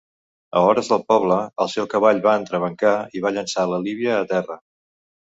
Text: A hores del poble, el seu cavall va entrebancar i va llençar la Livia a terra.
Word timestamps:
A 0.59 0.61
hores 0.67 0.87
del 0.91 1.01
poble, 1.09 1.35
el 1.65 1.67
seu 1.73 1.85
cavall 1.91 2.21
va 2.23 2.33
entrebancar 2.43 2.93
i 3.19 3.21
va 3.27 3.33
llençar 3.35 3.67
la 3.73 3.79
Livia 3.85 4.15
a 4.15 4.25
terra. 4.33 4.57